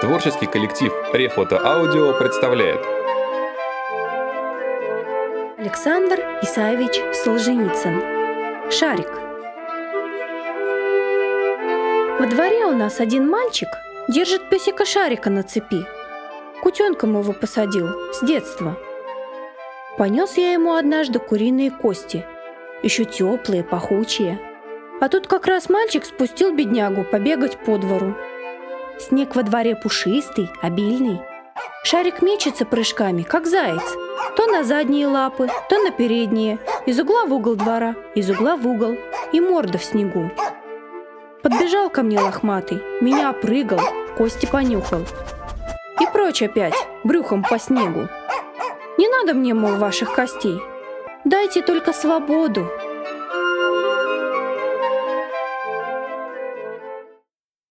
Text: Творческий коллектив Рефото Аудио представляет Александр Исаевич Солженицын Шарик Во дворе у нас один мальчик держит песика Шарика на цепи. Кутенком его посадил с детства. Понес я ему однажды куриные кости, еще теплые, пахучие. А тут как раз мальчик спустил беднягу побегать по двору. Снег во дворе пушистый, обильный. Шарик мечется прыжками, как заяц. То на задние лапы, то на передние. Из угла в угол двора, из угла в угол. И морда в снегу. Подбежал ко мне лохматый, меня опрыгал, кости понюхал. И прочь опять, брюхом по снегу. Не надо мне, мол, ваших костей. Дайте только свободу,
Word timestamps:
Творческий 0.00 0.44
коллектив 0.46 0.92
Рефото 1.14 1.58
Аудио 1.58 2.12
представляет 2.18 2.80
Александр 5.56 6.20
Исаевич 6.42 7.00
Солженицын 7.24 8.02
Шарик 8.70 9.08
Во 12.20 12.26
дворе 12.26 12.66
у 12.66 12.76
нас 12.76 13.00
один 13.00 13.26
мальчик 13.30 13.68
держит 14.08 14.50
песика 14.50 14.84
Шарика 14.84 15.30
на 15.30 15.42
цепи. 15.42 15.86
Кутенком 16.62 17.18
его 17.18 17.32
посадил 17.32 17.88
с 18.12 18.20
детства. 18.20 18.76
Понес 19.96 20.36
я 20.36 20.52
ему 20.52 20.74
однажды 20.74 21.20
куриные 21.20 21.70
кости, 21.70 22.26
еще 22.82 23.06
теплые, 23.06 23.64
пахучие. 23.64 24.38
А 25.00 25.08
тут 25.08 25.26
как 25.26 25.46
раз 25.46 25.70
мальчик 25.70 26.04
спустил 26.04 26.54
беднягу 26.54 27.04
побегать 27.04 27.56
по 27.56 27.78
двору. 27.78 28.14
Снег 28.98 29.36
во 29.36 29.42
дворе 29.42 29.76
пушистый, 29.76 30.50
обильный. 30.62 31.20
Шарик 31.84 32.22
мечется 32.22 32.64
прыжками, 32.64 33.22
как 33.22 33.46
заяц. 33.46 33.82
То 34.36 34.46
на 34.46 34.64
задние 34.64 35.06
лапы, 35.06 35.48
то 35.68 35.78
на 35.78 35.90
передние. 35.90 36.58
Из 36.86 36.98
угла 36.98 37.26
в 37.26 37.32
угол 37.32 37.56
двора, 37.56 37.94
из 38.14 38.30
угла 38.30 38.56
в 38.56 38.66
угол. 38.66 38.96
И 39.32 39.40
морда 39.40 39.78
в 39.78 39.84
снегу. 39.84 40.30
Подбежал 41.42 41.90
ко 41.90 42.02
мне 42.02 42.18
лохматый, 42.18 42.82
меня 43.00 43.30
опрыгал, 43.30 43.80
кости 44.16 44.46
понюхал. 44.46 45.02
И 46.00 46.06
прочь 46.12 46.42
опять, 46.42 46.74
брюхом 47.04 47.44
по 47.44 47.58
снегу. 47.58 48.08
Не 48.98 49.08
надо 49.08 49.34
мне, 49.34 49.54
мол, 49.54 49.76
ваших 49.76 50.14
костей. 50.14 50.60
Дайте 51.24 51.62
только 51.62 51.92
свободу, 51.92 52.68